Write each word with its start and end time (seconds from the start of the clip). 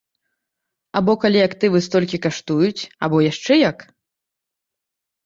Або 0.99 1.13
калі 1.25 1.39
актывы 1.47 1.81
столькі 1.87 2.17
каштуюць, 2.25 2.87
або 3.09 3.17
яшчэ 3.27 3.53
як? 3.69 3.85